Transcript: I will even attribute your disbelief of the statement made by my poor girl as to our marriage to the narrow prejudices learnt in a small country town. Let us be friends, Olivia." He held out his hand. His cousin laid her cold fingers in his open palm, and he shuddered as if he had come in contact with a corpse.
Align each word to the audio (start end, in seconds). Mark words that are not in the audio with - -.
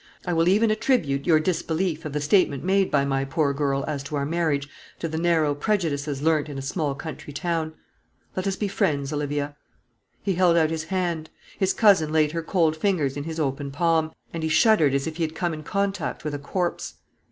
I 0.25 0.33
will 0.33 0.47
even 0.47 0.71
attribute 0.71 1.27
your 1.27 1.39
disbelief 1.39 2.05
of 2.05 2.13
the 2.13 2.21
statement 2.21 2.63
made 2.63 2.89
by 2.89 3.05
my 3.05 3.23
poor 3.23 3.53
girl 3.53 3.85
as 3.87 4.01
to 4.05 4.15
our 4.15 4.25
marriage 4.25 4.67
to 4.97 5.07
the 5.07 5.19
narrow 5.19 5.53
prejudices 5.53 6.23
learnt 6.23 6.49
in 6.49 6.57
a 6.57 6.61
small 6.63 6.95
country 6.95 7.31
town. 7.31 7.73
Let 8.35 8.47
us 8.47 8.55
be 8.55 8.67
friends, 8.67 9.13
Olivia." 9.13 9.55
He 10.23 10.33
held 10.33 10.57
out 10.57 10.71
his 10.71 10.85
hand. 10.85 11.29
His 11.59 11.71
cousin 11.71 12.11
laid 12.11 12.31
her 12.31 12.41
cold 12.41 12.75
fingers 12.75 13.15
in 13.15 13.25
his 13.25 13.39
open 13.39 13.69
palm, 13.69 14.11
and 14.33 14.41
he 14.41 14.49
shuddered 14.49 14.95
as 14.95 15.05
if 15.05 15.17
he 15.17 15.23
had 15.23 15.35
come 15.35 15.53
in 15.53 15.61
contact 15.61 16.23
with 16.23 16.33
a 16.33 16.39
corpse. 16.39 16.95